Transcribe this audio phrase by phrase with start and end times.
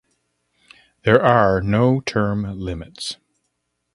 [1.03, 3.17] There are no term limits.